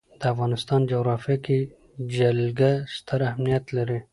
د 0.19 0.21
افغانستان 0.33 0.79
جغرافیه 0.91 1.37
کې 1.45 1.59
جلګه 2.15 2.71
ستر 2.95 3.19
اهمیت 3.29 3.65
لري. 3.77 3.99